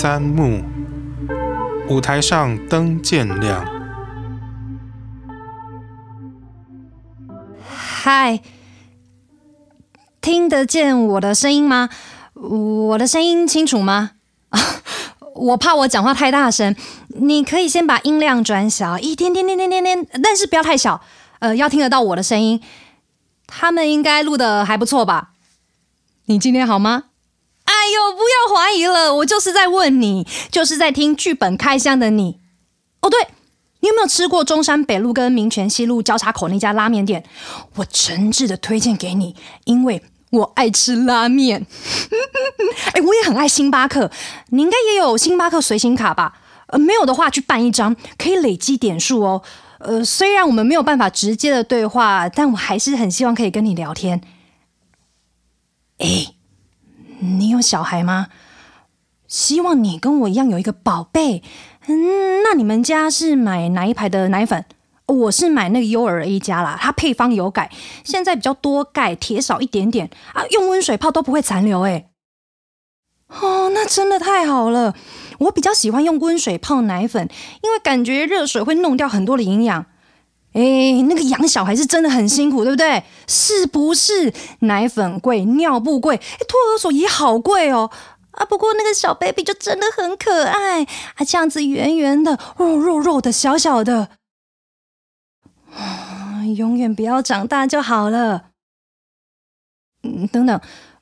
[0.00, 0.62] 三幕，
[1.88, 3.66] 舞台上灯渐亮。
[7.68, 8.40] 嗨，
[10.20, 11.88] 听得见我的声音吗？
[12.34, 14.12] 我的声音清楚吗？
[15.34, 16.76] 我怕我讲话太大声，
[17.08, 21.00] 你可以先把音量转小一点点点点点点，但是不要太小。
[21.40, 22.62] 呃，要听得到我的声音。
[23.48, 25.30] 他们应该录的还不错吧？
[26.26, 27.06] 你今天好吗？
[27.78, 32.40] 哎呦，不要怀疑了，我就是在问你，就是在听剧本开箱的你。
[33.00, 33.28] 哦，对，
[33.80, 37.24] 你有没有吃过中山北路跟民权西路交叉口那家拉面店？
[37.76, 41.66] 我诚挚的推荐给你，因为我爱吃拉面。
[42.92, 44.10] 哎，我也很爱星巴克，
[44.48, 46.40] 你应该也有星巴克随行卡吧？
[46.66, 49.42] 呃，没有的话去办一张，可以累积点数哦。
[49.78, 54.20] 呃，虽然我们没有办法直接的对话，但我还是很希望可以跟你聊天。
[55.98, 56.34] 哎，
[57.20, 58.28] 你有小孩吗？
[59.26, 61.42] 希望你跟我一样有一个宝贝。
[61.86, 64.64] 嗯，那你们家是买哪一排的奶粉？
[65.06, 67.70] 我是买那个优儿 A 加啦，它配方有改，
[68.04, 71.82] 现在比较多钙，铁少一点点啊，用温水泡都不会残留。
[71.82, 72.10] 哎，
[73.28, 74.94] 哦，那真的太好了。
[75.38, 77.28] 我比较喜欢用温水泡奶粉，
[77.62, 79.86] 因为感觉热水会弄掉很多的营养。
[80.52, 83.02] 哎，那个养小孩是真的很辛苦，对不对？
[83.26, 84.32] 是不是？
[84.60, 87.90] 奶粉贵，尿布贵，托儿所也好贵哦。
[88.32, 94.10] 啊，不过那个小 baby 就真的很可爱，啊，这样子圆圆的，肉肉肉的，小小的，
[95.74, 98.50] 啊，永远不要长大就好了。
[100.04, 100.60] 嗯，等等，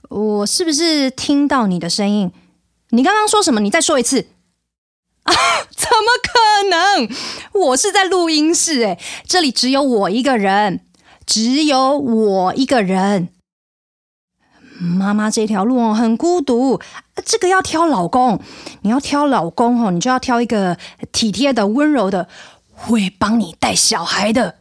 [0.08, 2.32] 我是不是听到你的声音？
[2.90, 3.60] 你刚刚说什么？
[3.60, 4.26] 你再说一次
[5.34, 5.34] 啊？
[5.76, 7.08] 怎么可能？
[7.66, 10.80] 我是在录音室哎，这里只有我一个人，
[11.26, 13.28] 只有我一个人。
[14.78, 16.80] 妈妈这条路哦很孤独，
[17.24, 18.40] 这个要挑老公。
[18.82, 20.76] 你要挑老公哦，你就要挑一个
[21.12, 22.28] 体贴的、温柔的，
[22.72, 24.56] 会帮你带小孩的。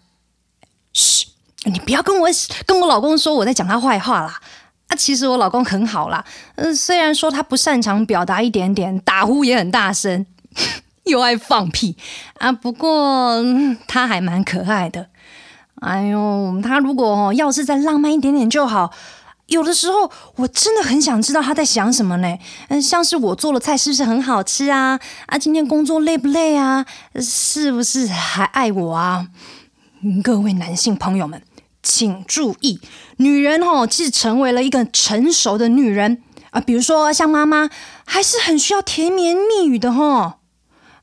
[0.94, 1.28] 嘘，
[1.66, 2.30] 你不要跟我
[2.66, 4.40] 跟我老公说我在讲他坏话啦。
[4.88, 6.24] 啊，其实我老公很好啦，
[6.56, 10.26] 嗯，虽然说他不擅长表达一点点，打呼也很大声，
[11.06, 11.96] 又爱放屁
[12.40, 13.44] 啊，不过
[13.88, 15.10] 他还蛮可爱的。
[15.82, 18.92] 哎呦，他如果要是再浪漫一点点就好。
[19.48, 22.38] 有的时候我真的很想知道他在想什么呢？
[22.70, 25.00] 嗯，像是我做的菜是不是很好吃啊？
[25.28, 26.84] 啊，今天工作累不累啊？
[27.22, 29.28] 是不是还爱我啊？
[30.24, 31.44] 各位男性朋友们。
[31.84, 32.80] 请注意，
[33.18, 37.70] 女人哦，其实成为了一个成熟的女人啊，比如说像妈妈，
[38.06, 40.38] 还是很需要甜言蜜语的哦。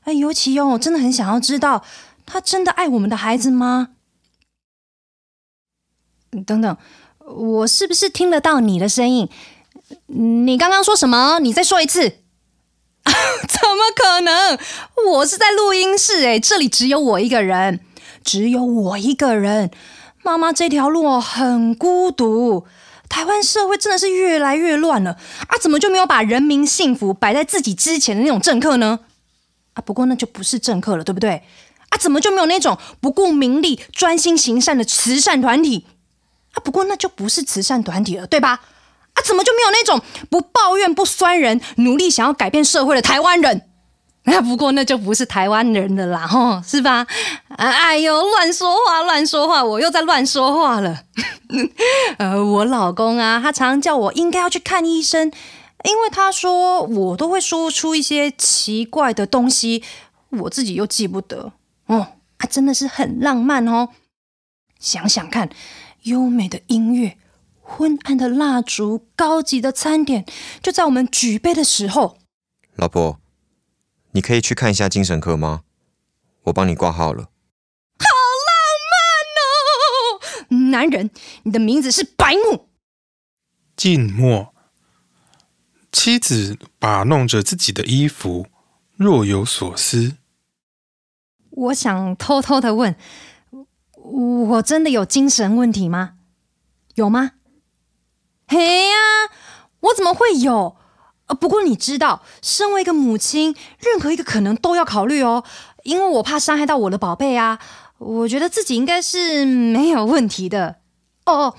[0.03, 1.83] 哎，尤其哦，真的很想要知道，
[2.25, 3.89] 他真的爱我们的孩子吗？
[6.45, 6.77] 等等，
[7.19, 9.29] 我是不是听得到你的声音？
[10.07, 11.39] 你刚刚说什么？
[11.39, 12.17] 你再说一次。
[13.03, 14.57] 怎么可能？
[15.11, 17.81] 我是在录音室哎，这里只有我一个人，
[18.23, 19.69] 只有我一个人。
[20.23, 22.65] 妈妈这条路很孤独，
[23.09, 25.57] 台湾社会真的是越来越乱了啊！
[25.61, 29.01] 怎么就没有把人民幸福摆在自己之前的那种政客呢？
[29.73, 31.43] 啊，不过那就不是政客了，对不对？
[31.89, 35.85] 啊，怎么就没有那种不顾名利、专心行善的慈善团体？
[36.53, 38.61] 啊，不过那就不是慈善团体了，对吧？
[39.13, 43.67] 啊，怎么就没有那种不抱怨、不酸人、努力想要改变社会的台湾人？
[44.25, 47.05] 那 不过那就不是台湾人的啦，吼，是吧？
[47.57, 51.01] 哎呦，乱说话，乱说话，我又在乱说话了。
[52.17, 55.29] 呃，我老公啊，他常常叫我应该要去看医生，
[55.83, 59.83] 因为他说我都会说出一些奇怪的东西，
[60.29, 61.53] 我自己又记不得。
[61.85, 63.89] 哦，啊真的是很浪漫哦。
[64.79, 65.49] 想想看，
[66.03, 67.17] 优美的音乐，
[67.61, 70.25] 昏暗的蜡烛，高级的餐点，
[70.61, 72.17] 就在我们举杯的时候，
[72.75, 73.19] 老婆。
[74.15, 75.63] 你可以去看一下精神科吗？
[76.43, 77.23] 我帮你挂号了。
[77.97, 78.05] 好
[78.47, 78.53] 浪
[78.91, 81.09] 漫哦，男人，
[81.43, 82.69] 你的名字是白木。
[83.75, 84.52] 静默。
[86.03, 88.47] 妻子把弄着自己的衣服，
[88.97, 90.17] 若有所思。
[91.49, 92.93] 我想偷偷的问，
[93.93, 96.15] 我真的有精神问题吗？
[96.95, 97.31] 有吗？
[98.47, 98.95] 嘿呀，
[99.79, 100.75] 我怎么会有？
[101.39, 105.45] 不过你知道，身为一个母亲，任何一个可能都要考虑哦，
[105.83, 107.59] 因为我怕伤害到我的宝贝啊。
[107.99, 110.81] 我觉得自己应该是没有问题的。
[111.25, 111.55] 哦，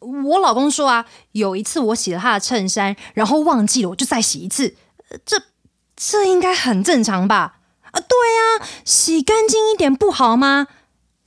[0.00, 4.74] 我老公说啊，有一次我洗了他的衬衫，然后忘记了，我就再洗一次。
[5.24, 5.42] 这
[5.96, 7.58] 这应该很正常吧？
[7.90, 10.66] 啊，对呀，洗干净一点不好吗？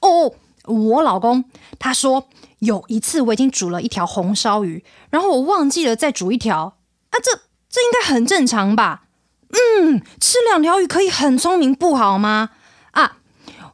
[0.02, 0.34] 哦，
[0.66, 1.46] 我老公
[1.80, 2.28] 他说
[2.60, 6.78] 有一次我已经煮了一条红烧鱼，然后我忘记了再煮一条。
[7.10, 7.42] 啊，这。
[7.74, 9.06] 这应该很正常吧？
[9.50, 12.52] 嗯，吃两条鱼可以很聪明，不好吗？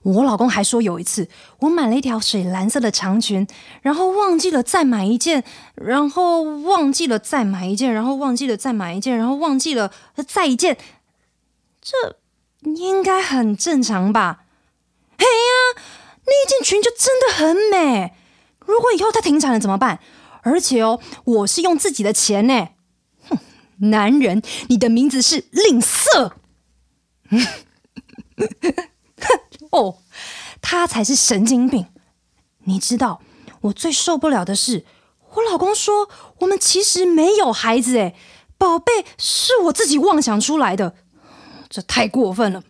[0.04, 1.28] 我老公还说有一次
[1.60, 3.46] 我买了一条水蓝色的长裙，
[3.82, 5.44] 然后忘记了再买一件，
[5.76, 9.92] 然后忘记了再买一件，然后忘记了再买一件，然后忘记了
[10.28, 10.78] 再一件，
[11.82, 12.18] 这
[12.62, 14.46] 应该很正常吧？
[15.18, 15.82] 嘿呀，
[16.26, 18.14] 那件裙就真的很美。
[18.66, 20.00] 如果以后它停产了怎么办？
[20.44, 22.70] 而且哦，我是用自己的钱呢。
[23.28, 23.38] 哼，
[23.90, 26.32] 男人，你的名字是吝啬。
[29.72, 29.98] 哦，
[30.62, 31.88] 他才是神经病。
[32.66, 33.22] 你知道，
[33.62, 34.86] 我最受不了的是，
[35.36, 38.16] 我老公说我们其实没有孩子，哎，
[38.58, 40.96] 宝贝是我自己妄想出来的。
[41.70, 42.64] 这太过分了，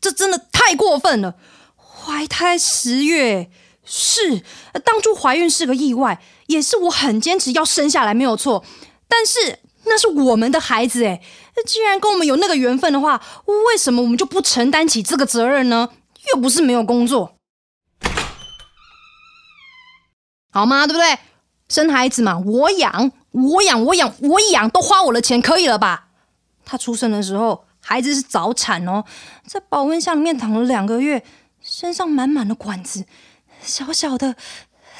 [0.00, 1.36] 这真的太过分了。
[1.76, 3.50] 怀胎十月。
[3.88, 4.42] 是，
[4.84, 8.64] 当初怀孕是个意外，也是我很坚持要生下来，没有错。
[9.06, 11.22] 但是那是我们的孩子，哎，
[11.64, 13.22] 既然跟我们有那个缘分的话，
[13.68, 15.90] 为什么我们就不承担起这个责任呢？
[16.32, 17.36] 又不是没有工作，
[20.50, 20.86] 好吗？
[20.86, 21.18] 对不对？
[21.68, 26.08] 生孩子嘛，我养，我养，我养，我养，都花我的钱，可以了吧？
[26.64, 29.04] 他出生的时候，孩子是早产哦，
[29.46, 31.24] 在保温箱里面躺了两个月，
[31.60, 33.04] 身上满满的管子。
[33.62, 34.36] 小小的、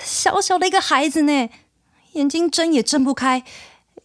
[0.03, 1.49] 小小的一个孩子呢，
[2.13, 3.45] 眼睛睁也睁不开。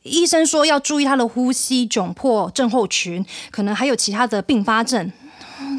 [0.04, 5.12] 医生说要注意他的呼吸窘迫症候群，可能还有其他的并发症。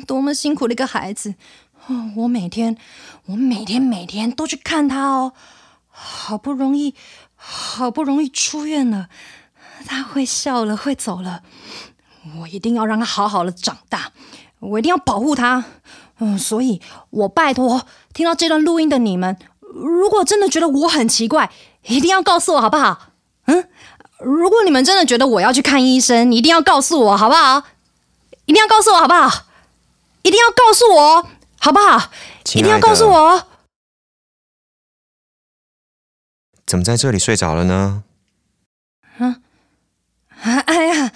[0.06, 1.34] 多么辛苦的一个孩子！
[2.16, 2.76] 我每天，
[3.26, 5.32] 我每天每天都去看他哦。
[5.88, 6.94] 好不容易，
[7.34, 9.08] 好不容易出院了，
[9.84, 11.42] 他会笑了，会走了。
[12.38, 14.12] 我一定要让他好好的长大，
[14.60, 15.64] 我一定要保护他。
[16.18, 16.80] 嗯，所以
[17.10, 21.50] 我拜托听到这段录音的你们，如果真的觉得我很奇怪，
[21.86, 23.08] 一定要告诉我好不好？
[23.46, 23.68] 嗯，
[24.20, 27.64] 如果你们真的觉得我要去看医生，你一定要告诉我好不好？
[28.46, 29.46] 一定要告诉我好不好？
[30.22, 31.28] 一定要告诉我
[31.60, 32.12] 好不好？
[32.54, 33.48] 一定要告诉我。
[36.66, 38.04] 怎么在这里睡着了呢？
[39.18, 39.42] 啊，
[40.66, 41.12] 哎呀，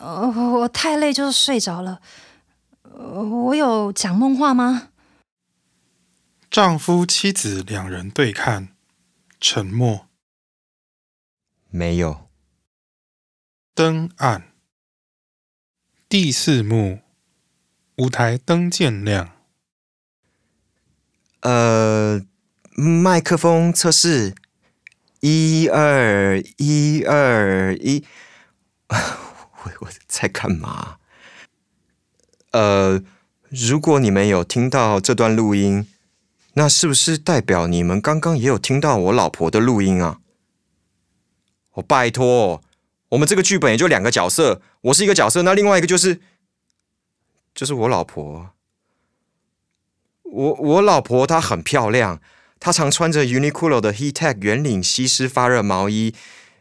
[0.00, 2.00] 我太累，就睡着了。
[2.82, 4.90] 我有讲梦话吗？
[6.50, 8.76] 丈夫妻子两人对看，
[9.40, 10.08] 沉默。
[11.70, 12.28] 没有。
[13.74, 14.52] 灯暗。
[16.08, 17.00] 第四幕，
[18.02, 19.30] 舞台灯渐亮。
[21.42, 22.20] 呃，
[22.74, 24.34] 麦克风测试，
[25.20, 28.04] 一二一二一。
[28.90, 30.96] 我我在干嘛？
[32.50, 33.00] 呃，
[33.50, 35.86] 如果你们有听到这段录音，
[36.54, 40.18] 那是不是代表你们刚刚也有听到我老婆的录音啊？
[41.74, 42.64] 我拜托，
[43.10, 46.20] 我们这个剧本也就两个角色，我是一个角色，那另外一个就是，
[47.54, 48.50] 就是我老婆。
[50.22, 52.20] 我我老婆她很漂亮，
[52.58, 56.14] 她常穿着 Uniqlo 的 Heattech 圆领西施发热毛衣。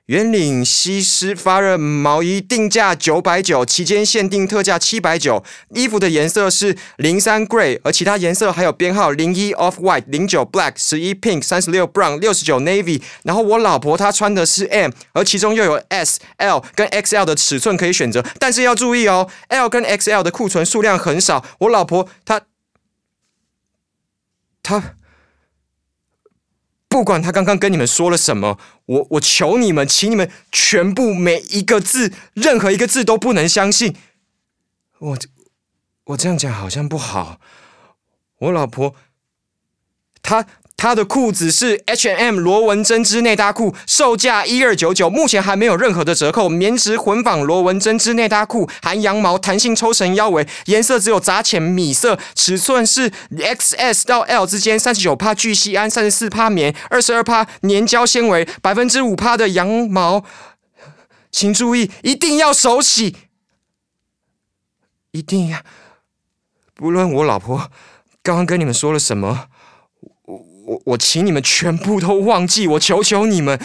[0.07, 5.43] 圆领西施发热毛衣定价九百九，期间限定特价七百九。
[5.69, 13.01] 衣服的颜色是零三 Grey，而其他颜色还有编号零一 Off White、零九 Black、十一 Pink、三十六 Brown、六十九 Navy。
[13.23, 18.25] 然后我老婆她穿的是 M，而其中又有 S、L 跟 XL 的尺寸可以选择。
[18.37, 21.45] 但是要注意哦，L 跟 XL 的库存数量很少。
[21.59, 22.41] 我老婆她
[24.61, 24.95] 她。
[26.91, 33.95] 不管他刚刚跟你们说了什么，我我求你们，请你们全部每一个字，任何一个字都不能相信。
[34.99, 35.17] 我
[36.03, 37.39] 我这样讲好像不好。
[38.39, 38.93] 我老婆，
[40.21, 40.45] 她。
[40.81, 46.49] 他的裤子是 H&M 螺纹针织内搭裤，售价一二九九，目前还没有任何的折扣。
[46.49, 60.25] 棉质混纺螺纹针织内搭裤，含羊毛，弹性抽绳腰围，颜色只有杂浅米色，尺寸是 XS 到 L 之间，三十九帕聚酰胺，三十四帕棉，二十二帕粘胶纤维，百分之五帕的羊毛。
[61.31, 63.15] 请注意，一定要手洗，
[65.11, 65.59] 一定要。
[66.73, 67.69] 不论我老婆
[68.23, 69.50] 刚刚跟你们说了什么。
[70.65, 73.59] 我我请你们全部都忘记，我求求你们，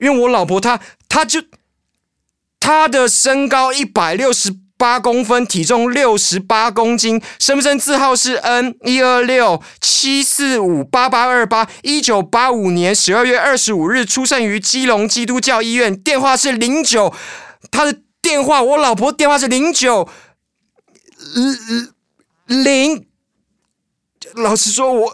[0.00, 1.42] 因为我老婆她她就
[2.58, 17.14] 她的身高一百六十八公分，体重六十八公斤，身份证字号是 N 一二六七四五八八二八，一九八五年十二月二十五日出生于基隆基督教医院，电话是零九，
[17.70, 20.08] 他的电话我老婆电话是零九
[22.46, 23.06] 零，
[24.34, 25.12] 老实说，我。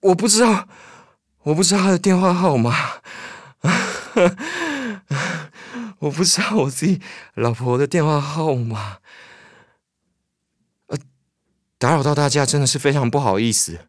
[0.00, 0.68] 我不知道，
[1.42, 2.74] 我不知道他的电话号码。
[6.00, 7.00] 我不知道我自己
[7.34, 8.98] 老婆的电话号码。
[10.86, 10.96] 呃，
[11.76, 13.80] 打扰到大家，真的是非常不好意思。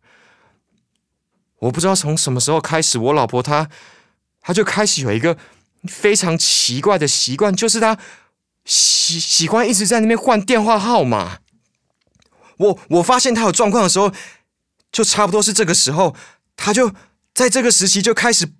[1.59, 3.69] 我不知道从什么时候开始，我老婆她，
[4.41, 5.37] 她就开始有一个
[5.87, 7.99] 非常奇怪的习惯，就是她
[8.65, 11.37] 喜喜欢一直在那边换电话号码。
[12.57, 14.11] 我我发现她有状况的时候，
[14.91, 16.15] 就差不多是这个时候，
[16.55, 16.93] 他就
[17.33, 18.51] 在这个时期就开始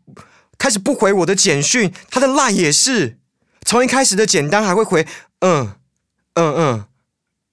[0.58, 3.20] 开始不回我的简讯，他的 line 也是。
[3.66, 5.06] 从一开始的简单还会回
[5.40, 5.76] 嗯
[6.34, 6.86] 嗯嗯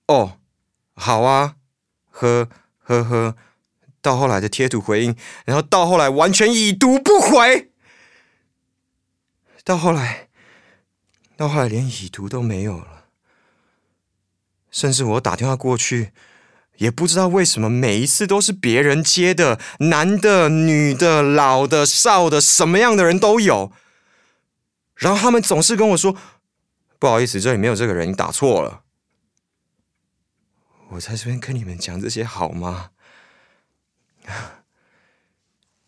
[0.06, 0.38] 哦
[0.95, 1.56] 好啊
[2.11, 2.49] 呵
[2.83, 3.37] 呵呵。
[4.02, 5.16] 到后来的贴图回应，
[5.47, 7.73] 然后到后来完全已读不回，
[9.64, 10.28] 到后来，
[11.37, 13.06] 到后来连已读都没有了，
[14.71, 16.12] 甚至我打电话过去，
[16.78, 23.73] 也不知道为什么每一次都是别人接的，男的、女的、老的、少的，什么样的人都有，
[24.95, 26.16] 然后他们总是跟我说
[26.99, 28.83] ：“不好意思，这里没有这个人，你打错了。”
[30.90, 32.90] 我在这边跟你们讲这些好吗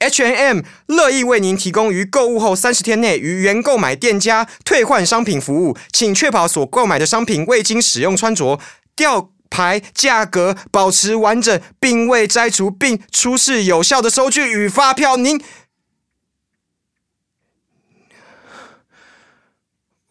[0.00, 8.60] ？H&M 乐意为您提供于购物后三十天内于原购买店家退换商品服务，请确保所购买的商品未经使用穿着、
[8.96, 15.16] 吊牌、价格保持完整，并未摘除并出示有效的收据与发票。
[15.16, 15.42] 您，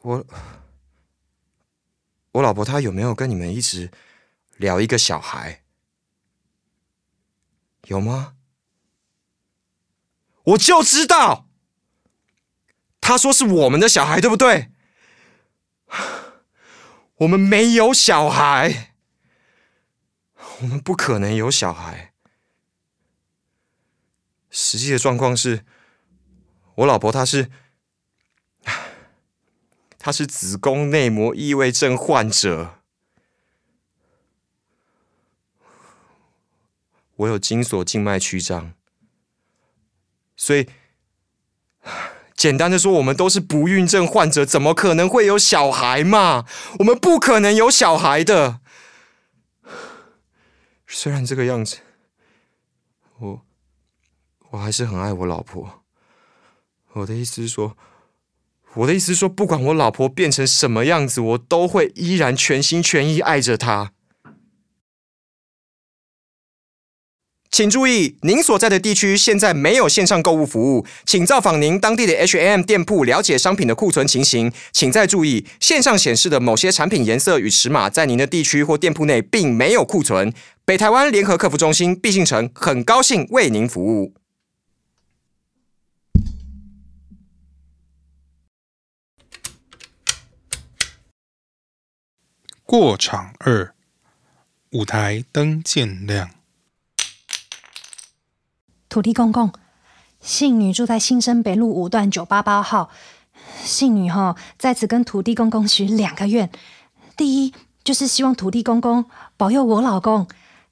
[0.02, 0.26] 我，
[2.32, 3.92] 我老婆她有没有跟你们一直
[4.58, 5.64] 聊一个小孩？
[7.84, 8.34] 有吗？
[10.44, 11.48] 我就知道，
[13.02, 14.72] 他说是我们的小孩，对不对？
[17.20, 18.94] 我们没有小孩，
[20.62, 22.14] 我们不可能有小孩。
[24.50, 25.64] 实际的状况是，
[26.76, 27.52] 我老婆她是，
[30.00, 32.76] 她是子宫内膜异位症患者。
[37.18, 38.74] 我有精索静脉曲张，
[40.36, 40.68] 所以
[42.36, 46.46] 简单的说，我们都是不孕症患者，怎么可能会有小孩嘛？
[46.78, 48.62] 我们不可能有小孩的。
[50.88, 51.78] 虽然这个样子，
[53.20, 53.42] 我
[54.50, 55.84] 我还是很爱我老婆。
[56.94, 57.78] 我的意思是说，
[58.74, 63.92] 我的意思是说，不管我老婆变成什么样子，我都会依然全心全意爱着她。
[67.50, 74.52] 请注意，您所在的地区现在没有线上购物服务，请造访您当地的 H&M 店铺了解商品的库存情形。
[74.72, 80.34] 请再注意，线上显示的某些产品颜色与尺码在您的地区或店铺内并没有库存。
[80.68, 84.14] 北台湾联合客服中心毕信城很高兴为您服务。
[92.66, 93.74] 过场二，
[94.72, 96.32] 舞台灯渐亮。
[98.90, 99.54] 土地公公，
[100.20, 102.90] 信女住在新生北路五段九八八号。
[103.64, 106.52] 信女哈在此跟土地公公许两个愿：
[107.16, 107.54] 第一，
[107.86, 109.06] 就是希望土地公公
[109.38, 110.28] 保佑我老公，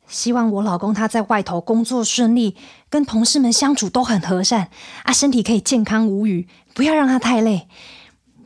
[0.07, 2.55] 希望我老公他在外头工作顺利，
[2.89, 4.69] 跟同事们相处都很和善，
[5.03, 7.67] 啊，身体可以健康无虞，不要让他太累。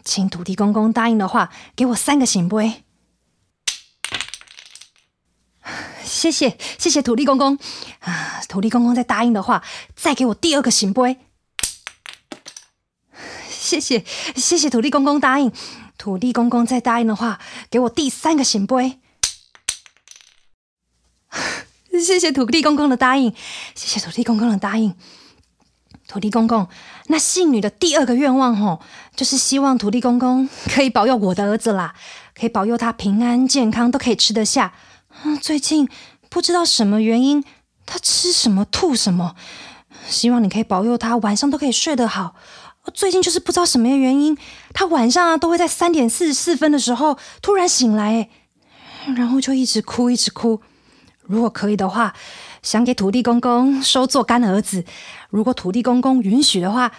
[0.04, 2.84] 请土地公公答应的话，给我三个醒杯。
[6.04, 7.60] 谢谢谢谢土地公公
[8.00, 8.42] 啊！
[8.48, 9.64] 土地公公再答应的话，
[9.96, 11.18] 再给我第二个醒杯。
[13.48, 14.04] 谢谢
[14.36, 15.52] 谢谢土地公公答应，
[15.98, 17.40] 土地公公再答应的话，
[17.70, 19.00] 给我第三个醒杯。
[22.02, 23.34] 谢谢土地公公的答应，
[23.76, 24.94] 谢谢土地公公的答应。
[26.08, 26.68] 土地公公，
[27.06, 28.82] 那信女的第二个愿望吼，
[29.16, 31.94] 就是希望土地公公可以保佑我的儿子啦，
[32.34, 34.74] 可以保佑他平安健康，都可以吃得下。
[35.40, 35.88] 最近
[36.30, 37.44] 不知道什么原因，
[37.86, 39.36] 他吃什么吐什么。
[40.08, 42.34] 希望你可以保佑他晚上都可以睡得好。
[42.92, 44.36] 最近就是不知道什么原因，
[44.74, 48.30] 他晚上啊都会在三点四十四分的时候突然醒来，
[49.16, 50.62] 然后就一直哭一直哭。
[51.30, 52.16] 如果可以的话，
[52.64, 54.84] 想给土地公公收做干儿子。
[55.30, 56.92] 如果土地公公允许的话，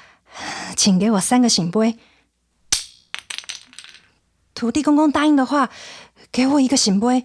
[0.76, 1.98] 请给我三个醒杯。
[4.54, 5.68] 土地公公答应的话，
[6.30, 7.24] 给我一个醒杯。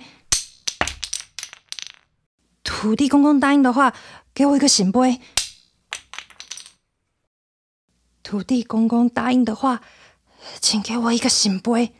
[2.63, 3.93] 土地公公答应的话，
[4.33, 5.21] 给我一个醒杯。
[8.23, 9.83] 土地公公答应的话，
[10.59, 11.93] 请给我一个醒杯。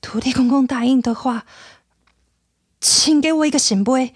[0.00, 1.46] 土地公公答应的话，
[2.88, 4.14] 请给我一个醒杯。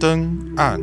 [0.00, 0.80] 灯暗。